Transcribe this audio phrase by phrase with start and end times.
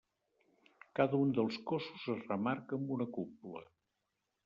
[0.99, 3.67] Cada un dels cossos es remarca amb una cúpula.